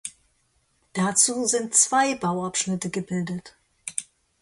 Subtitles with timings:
[0.93, 3.55] Dazu sind zwei Bauabschnitte gebildet.